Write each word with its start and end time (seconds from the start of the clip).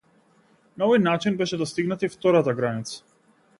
На 0.79 0.85
овој 0.87 1.01
начин 1.09 1.37
беше 1.43 1.61
достигната 1.65 2.09
и 2.09 2.13
втората 2.17 2.57
граница. 2.63 2.99